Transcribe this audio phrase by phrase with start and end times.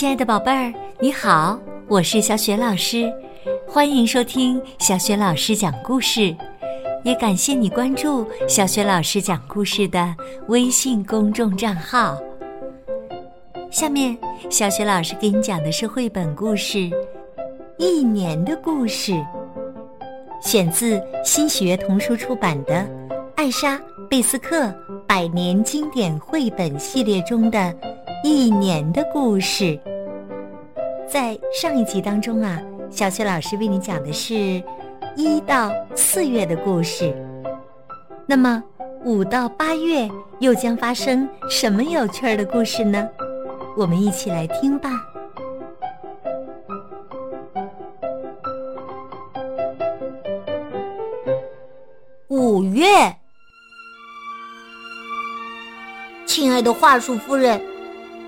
[0.00, 3.12] 亲爱的宝贝儿，你好，我是小雪老师，
[3.68, 6.34] 欢迎收听小雪老师讲故事，
[7.04, 10.16] 也感谢你关注小雪老师讲故事的
[10.48, 12.18] 微信公众账号。
[13.70, 14.16] 下面，
[14.48, 16.78] 小雪老师给你讲的是绘本故事
[17.76, 19.12] 《一年的故事》，
[20.40, 22.72] 选自新学童书出版的
[23.36, 23.76] 《艾莎·
[24.08, 24.74] 贝斯克
[25.06, 27.76] 百年经典绘本系列》中的。
[28.22, 29.80] 一年的故事，
[31.10, 34.62] 在上一集当中啊，小雪老师为你讲的是
[35.16, 37.12] 一到四月的故事。
[38.26, 38.62] 那么
[39.04, 43.08] 五到八月又将发生什么有趣儿的故事呢？
[43.76, 44.90] 我们一起来听吧。
[52.28, 52.86] 五月，
[56.24, 57.60] 亲爱的桦树夫人。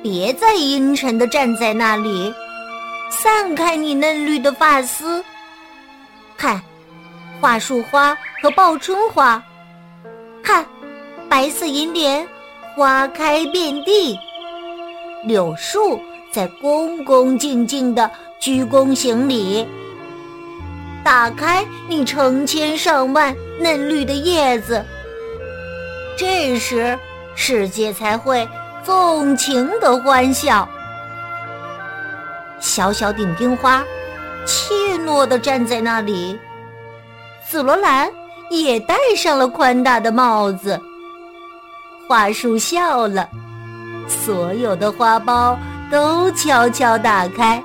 [0.00, 2.32] 别再阴沉的站在那里，
[3.10, 5.24] 散开你嫩绿的发丝。
[6.36, 6.60] 看，
[7.40, 9.42] 桦树花和报春花，
[10.42, 10.64] 看，
[11.28, 12.26] 白色银莲
[12.76, 14.18] 花开遍地，
[15.24, 16.00] 柳树
[16.30, 19.66] 在恭恭敬敬的鞠躬行礼。
[21.04, 24.84] 打开你成千上万嫩绿的叶子，
[26.16, 26.98] 这时
[27.34, 28.48] 世界才会。
[28.84, 30.66] 纵情的欢笑，
[32.60, 33.84] 小小顶丁花
[34.46, 36.38] 怯懦地站在那里，
[37.46, 38.10] 紫罗兰
[38.50, 40.80] 也戴上了宽大的帽子。
[42.06, 43.28] 花树笑了，
[44.06, 45.56] 所有的花苞
[45.90, 47.62] 都悄悄打开。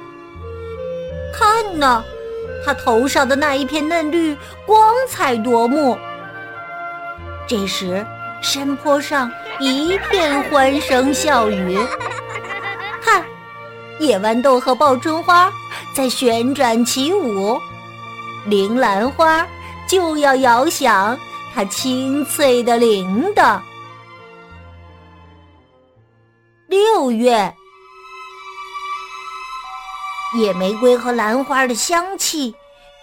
[1.33, 2.03] 看呐，
[2.65, 5.97] 它头上的那一片嫩绿光彩夺目。
[7.47, 8.05] 这时。
[8.43, 11.79] 山坡上一片欢声笑语。
[14.03, 15.49] 野豌豆和报春花
[15.95, 17.57] 在旋转起舞，
[18.45, 19.47] 铃兰花
[19.87, 21.17] 就要摇响
[21.55, 23.57] 它清脆的铃铛。
[26.67, 27.53] 六月，
[30.35, 32.53] 野玫瑰和兰花的香气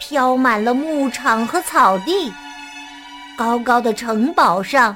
[0.01, 2.31] 飘满了牧场和草地。
[3.39, 4.95] 高高的城堡上。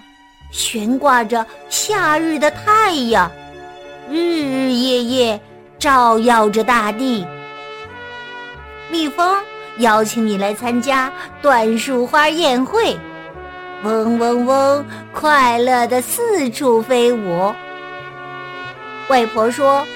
[0.51, 3.29] 悬挂着夏日的太阳，
[4.09, 5.41] 日日夜夜
[5.85, 7.27] 照耀着大地。
[8.91, 9.37] 蜜蜂
[9.77, 11.13] 邀请你来参加
[11.43, 12.99] 椴树花宴会，
[13.83, 17.55] 嗡嗡嗡，快乐的四处飞舞。
[19.09, 19.87] 外婆说，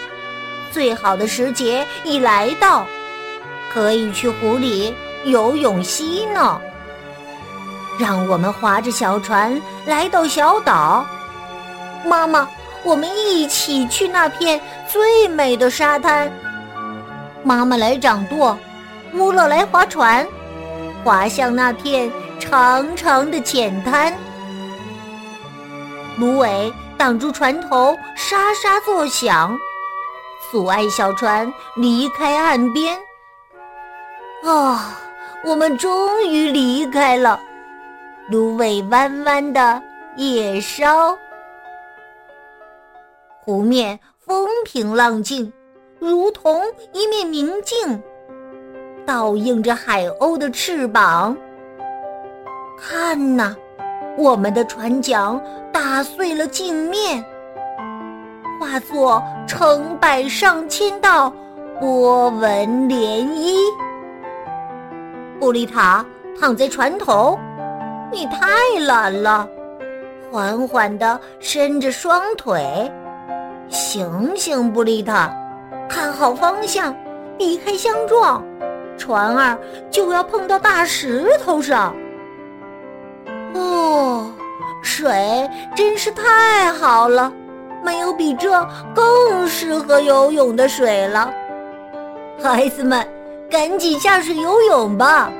[0.70, 2.84] 最好的时节已来到，
[3.72, 4.94] 可以去湖里
[5.24, 6.60] 游泳嬉闹。
[7.98, 11.06] 让我们划着小船来到小岛，
[12.04, 12.46] 妈妈，
[12.84, 16.30] 我们一起去那片最美的沙滩。
[17.44, 18.58] 妈妈来掌舵，
[19.14, 20.26] 乌勒来划船，
[21.04, 22.10] 划向那片
[22.40, 24.12] 长长的浅滩。
[26.18, 29.56] 芦苇挡住船头，沙沙作响，
[30.50, 32.98] 阻碍小船离开岸边。
[34.44, 34.98] 啊，
[35.44, 37.38] 我们终于离开了。
[38.30, 39.80] 芦苇弯弯的
[40.16, 41.16] 叶梢，
[43.44, 43.98] 湖面
[44.28, 45.50] 风平浪静，
[45.98, 46.60] 如同
[46.92, 48.02] 一面明镜，
[49.06, 51.34] 倒映着海鸥的翅膀。
[52.78, 53.56] 看呐，
[54.18, 57.24] 我们的船桨打碎了镜面，
[58.60, 61.32] 化作成百上千道
[61.80, 63.56] 波纹涟漪。
[65.40, 66.04] 布丽塔
[66.38, 67.38] 躺在船头。
[68.12, 68.46] 你太
[68.86, 69.48] 懒了，
[70.30, 72.92] 缓缓地伸着双腿。
[73.68, 75.30] 醒醒，布丽塔，
[75.88, 76.94] 看好方向，
[77.36, 78.44] 避开相撞，
[78.96, 79.58] 船儿
[79.90, 81.94] 就要碰到大石头上。
[83.54, 84.30] 哦，
[84.82, 87.32] 水真是太好了，
[87.84, 91.30] 没有比这更适合游泳的水了。
[92.42, 93.06] 孩子们，
[93.50, 95.30] 赶紧下水游泳吧，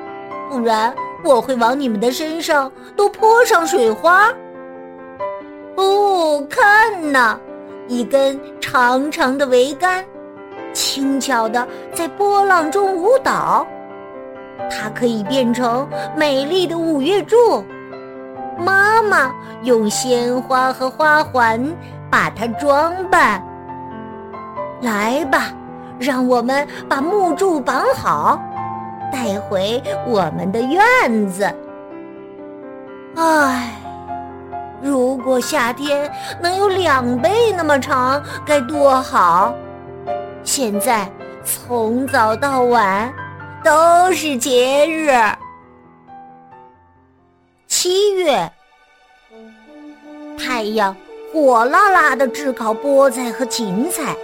[0.51, 0.95] 不然。
[1.25, 4.33] 我会往你们的身上都泼上水花。
[5.75, 7.37] 哦，看呐，
[7.89, 10.05] 一根长长的桅杆，
[10.73, 13.67] 轻巧的在波浪中舞蹈。
[14.71, 17.65] 它可以变成美丽的五月柱。
[18.59, 19.33] 妈妈
[19.63, 21.61] 用鲜花和花环
[22.11, 23.43] 把它装扮。
[24.81, 25.53] 来吧，
[25.99, 28.41] 让我们把木柱绑好。
[29.11, 31.51] 带回我们的院子。
[33.17, 33.73] 唉，
[34.83, 36.11] 如果夏天
[36.41, 39.55] 能有两倍那么长，该多好！
[40.45, 41.11] 现在
[41.45, 43.13] 从早到晚
[43.65, 45.11] 都是节日。
[47.67, 48.51] 七月，
[50.39, 50.97] 太阳
[51.33, 54.17] 火辣辣的炙烤菠菜和芹菜，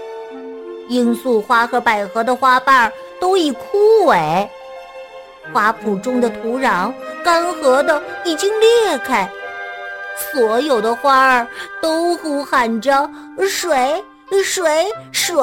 [0.89, 2.91] 罂粟花和百合的花瓣
[3.21, 4.49] 都已枯萎，
[5.53, 6.93] 花圃中的土壤
[7.23, 9.29] 干涸的已经裂开，
[10.17, 11.47] 所有的花儿
[11.81, 13.09] 都呼喊着
[13.49, 14.03] 水。
[14.43, 15.39] 水水，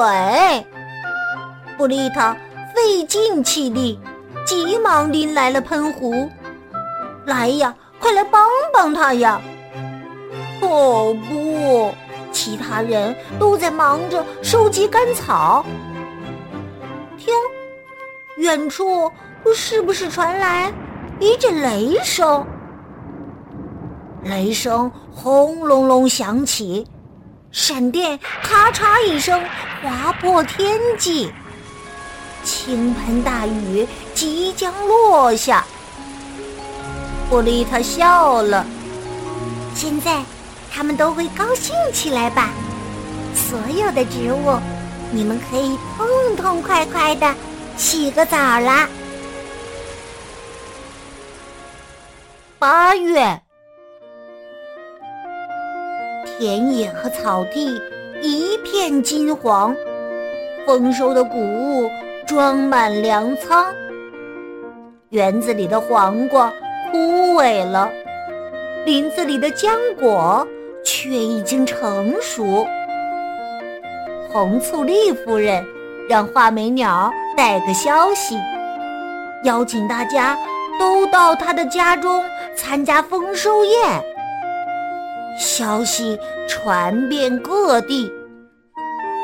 [1.78, 2.36] 布丽塔
[2.74, 3.98] 费尽气力，
[4.44, 6.28] 急忙拎来了喷壶。
[7.24, 9.40] 来呀，快来帮帮他呀！
[10.60, 11.94] 哦不，
[12.32, 15.64] 其他人都在忙着收集干草。
[17.16, 17.32] 听，
[18.36, 19.10] 远处
[19.54, 20.70] 是不是传来
[21.18, 22.44] 一阵雷声？
[24.22, 26.86] 雷声轰隆隆响起。
[27.50, 29.38] 闪电咔嚓一声
[29.82, 31.30] 划破天际，
[32.42, 35.64] 倾盆大雨即将落下。
[37.28, 38.64] 布丽塔笑了，
[39.74, 40.22] 现在
[40.72, 42.50] 他们都会高兴起来吧？
[43.34, 44.58] 所有的植物，
[45.10, 47.34] 你们可以痛痛快快的
[47.76, 48.88] 洗个澡啦。
[52.58, 53.38] 八月。
[56.42, 57.80] 田野和草地
[58.20, 59.72] 一片金黄，
[60.66, 61.88] 丰收的谷物
[62.26, 63.64] 装满粮仓。
[65.10, 66.52] 园子里的黄瓜
[66.90, 66.98] 枯
[67.36, 67.88] 萎了，
[68.84, 70.44] 林子里的浆果
[70.84, 72.66] 却已经成熟。
[74.32, 75.64] 红醋栗夫人
[76.08, 78.36] 让画眉鸟带个消息，
[79.44, 80.36] 邀请大家
[80.76, 82.20] 都到她的家中
[82.56, 84.11] 参加丰收宴。
[85.38, 86.18] 消息
[86.48, 88.10] 传遍各地，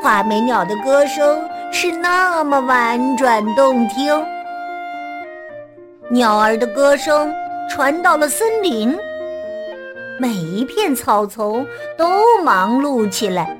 [0.02, 1.40] 画眉鸟的歌声
[1.70, 4.24] 是那么婉转动听。
[6.10, 7.32] 鸟儿的歌声
[7.68, 8.96] 传到了森林，
[10.18, 11.66] 每一片草丛
[11.96, 12.08] 都
[12.42, 13.56] 忙碌起来。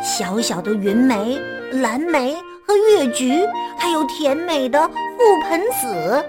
[0.00, 1.40] 小小的云梅、
[1.72, 3.44] 蓝莓和月菊，
[3.76, 6.24] 还有甜美的覆盆子，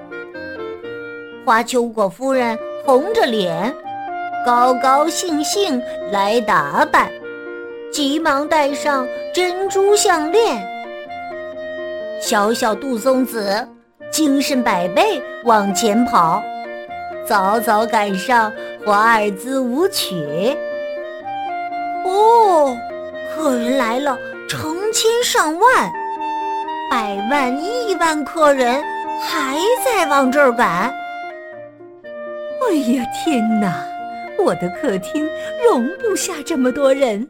[1.46, 3.72] 花秋果夫人红着脸。
[4.46, 5.82] 高高兴兴
[6.12, 7.10] 来打扮，
[7.92, 10.66] 急忙戴上珍珠项链。
[12.22, 13.68] 小小杜松子
[14.10, 16.42] 精神百倍往前跑，
[17.26, 18.52] 早早赶上
[18.86, 20.56] 华尔兹舞曲。
[22.06, 22.76] 哦，
[23.36, 25.92] 客人来了，成千上万，
[26.90, 28.82] 百万亿万客人
[29.22, 30.94] 还在往这儿赶。
[32.62, 33.86] 哎呀，天哪！
[34.44, 35.28] 我的客厅
[35.64, 37.28] 容不下这么多人，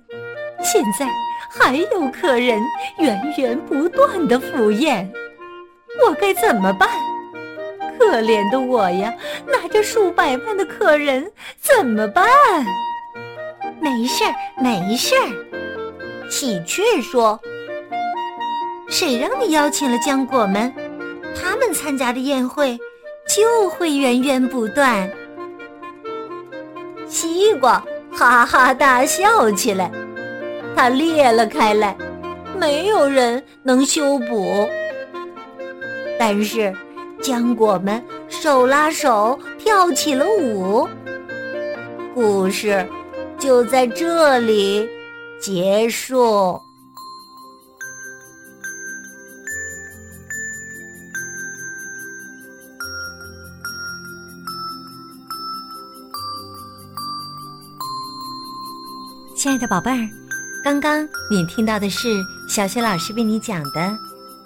[0.61, 1.07] 现在
[1.50, 2.61] 还有客人
[2.97, 5.11] 源源不断的赴宴，
[6.06, 6.89] 我该怎么办？
[7.97, 9.13] 可怜的我呀，
[9.45, 11.29] 拿着数百万的客人
[11.59, 12.25] 怎么办？
[13.81, 14.33] 没事儿，
[14.63, 16.29] 没事儿。
[16.29, 17.39] 喜鹊说
[18.88, 20.73] ：“谁让你邀请了浆果们？
[21.35, 22.77] 他们参加的宴会
[23.27, 25.09] 就会源源不断。”
[27.09, 29.91] 西瓜哈哈大笑起来，
[30.75, 31.98] 它裂了开来，
[32.55, 34.69] 没有人能修补。
[36.19, 36.74] 但是
[37.19, 40.88] 浆果们手拉手跳起了舞，
[42.13, 42.88] 故事
[43.39, 44.88] 就在这里
[45.41, 46.62] 结束。
[59.39, 60.10] 亲爱的宝贝儿，
[60.62, 63.79] 刚刚你听到的是小雪老师为你讲的《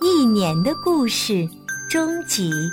[0.06, 1.34] 一年的故事》
[1.90, 2.52] 终集。《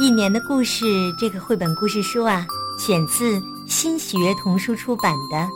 [0.00, 0.84] 一年的故事》
[1.16, 2.44] 这个绘本故事书啊，
[2.76, 5.36] 选自新喜悦童书出版的《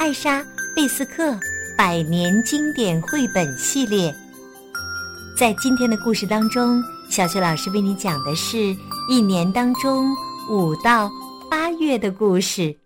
[0.00, 0.40] 艾莎·
[0.74, 1.38] 贝斯克
[1.78, 4.10] 百年经典绘本系列》。
[5.38, 8.76] 在今天的故事当中，小雪老师为你讲的是
[9.08, 10.12] 一年当中
[10.50, 11.08] 五到
[11.48, 12.76] 八月的故事。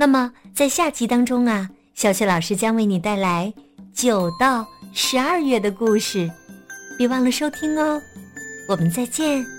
[0.00, 3.52] 那么，在下集当中啊，小雪老师将为你带来
[3.92, 6.30] 九到十二月的故事，
[6.96, 8.00] 别忘了收听哦。
[8.68, 9.57] 我们再见。